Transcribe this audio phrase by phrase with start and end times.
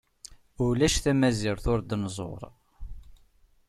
[0.65, 2.41] Ulac tamazirt ur d-nzuṛ.